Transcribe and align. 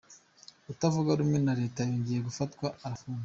utavuga 0.71 1.11
rumwe 1.19 1.37
na 1.45 1.53
reta 1.59 1.79
yongeye 1.89 2.19
gufatwa 2.27 2.65
arafungwa 2.85 3.19